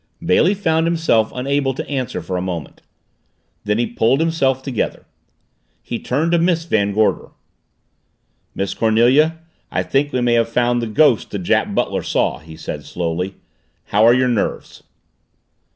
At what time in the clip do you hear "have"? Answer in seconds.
10.33-10.49